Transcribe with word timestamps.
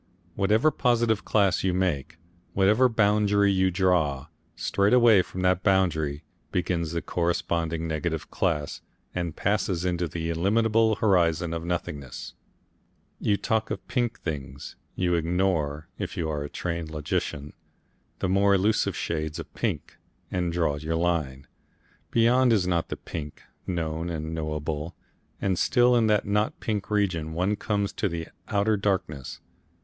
Whatever 0.33 0.71
positive 0.71 1.23
class 1.25 1.63
you 1.63 1.75
make, 1.75 2.17
whatever 2.55 2.89
boundary 2.89 3.51
you 3.51 3.69
draw, 3.69 4.25
straight 4.55 4.93
away 4.93 5.21
from 5.21 5.43
that 5.43 5.61
boundary 5.61 6.23
begins 6.51 6.91
the 6.93 7.03
corresponding 7.03 7.87
negative 7.87 8.31
class 8.31 8.81
and 9.13 9.35
passes 9.35 9.85
into 9.85 10.07
the 10.07 10.31
illimitable 10.31 10.95
horizon 10.95 11.53
of 11.53 11.63
nothingness. 11.63 12.33
You 13.19 13.37
talk 13.37 13.69
of 13.69 13.87
pink 13.87 14.19
things, 14.21 14.75
you 14.95 15.13
ignore, 15.13 15.87
if 15.99 16.17
you 16.17 16.27
are 16.31 16.41
a 16.43 16.49
trained 16.49 16.89
logician, 16.89 17.53
the 18.17 18.27
more 18.27 18.55
elusive 18.55 18.95
shades 18.95 19.37
of 19.37 19.53
pink, 19.53 19.97
and 20.31 20.51
draw 20.51 20.77
your 20.77 20.95
line. 20.95 21.45
Beyond 22.09 22.51
is 22.53 22.63
the 22.63 22.71
not 22.71 22.91
pink, 23.05 23.43
known 23.67 24.09
and 24.09 24.33
knowable, 24.33 24.95
and 25.39 25.59
still 25.59 25.95
in 25.95 26.07
the 26.07 26.23
not 26.25 26.59
pink 26.59 26.89
region 26.89 27.33
one 27.33 27.55
comes 27.55 27.93
to 27.93 28.09
the 28.09 28.29
Outer 28.47 28.77
Darkness. 28.77 29.39